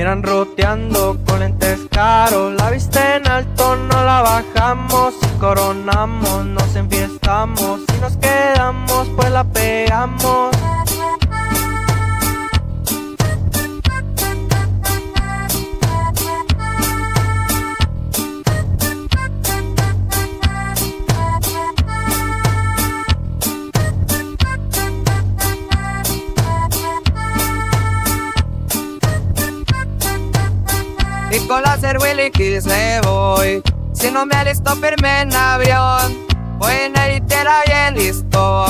[0.00, 2.54] andan roteando con lentes caros.
[2.54, 5.14] La vista en alto no la bajamos.
[5.20, 7.80] Si coronamos, nos enfiestamos.
[7.88, 10.33] Si nos quedamos, pues la pegamos.
[31.34, 33.60] Y la Willy Kiss le voy.
[33.92, 36.16] Si no me alisto firme en avión,
[36.58, 38.66] voy en eritera bien listo.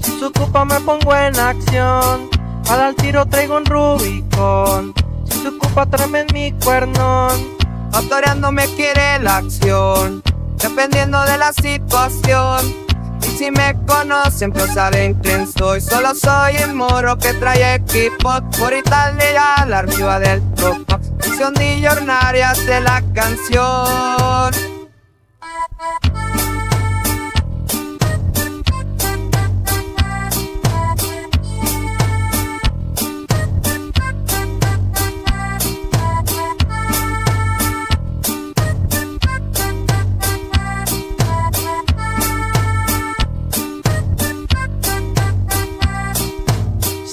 [0.00, 2.30] Si se ocupa me pongo en acción.
[2.64, 4.94] Para el tiro traigo un Rubicon.
[5.24, 7.56] Si se ocupa tráeme en mi cuernón.
[7.92, 10.22] Autoreando me quiere la acción,
[10.58, 12.72] dependiendo de la situación.
[13.22, 15.80] Y si me conocen, pues saben quién soy.
[15.80, 18.30] Solo soy el moro que trae equipo.
[18.60, 21.00] Por Italia, la arriba del tropa.
[21.36, 24.75] Misión millonarias de la canción.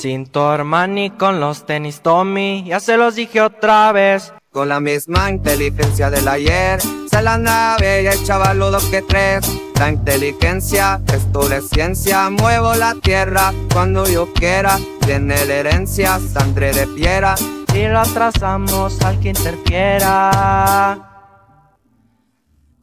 [0.03, 4.33] Cinto Armani con los tenis Tommy, ya se los dije otra vez.
[4.51, 9.49] Con la misma inteligencia del ayer, se la nave y el chavaludo que tres.
[9.79, 14.77] La inteligencia es tu ciencia, muevo la tierra cuando yo quiera.
[15.05, 17.35] Tiene la herencia, sangre de piedra.
[17.73, 21.12] Y lo atrasamos al que interfiera.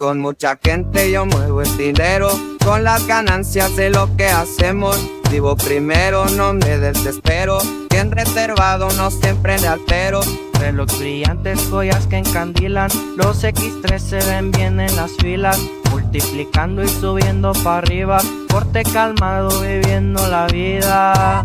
[0.01, 2.31] Con mucha gente yo muevo el dinero,
[2.65, 4.99] con las ganancias de lo que hacemos.
[5.31, 7.59] Vivo primero, no me desespero,
[7.91, 10.23] bien reservado, no siempre le altero.
[10.59, 15.61] Reloj brillantes, joyas que encandilan, los X3 se ven bien en las filas,
[15.91, 21.45] multiplicando y subiendo para arriba, corte calmado viviendo la vida.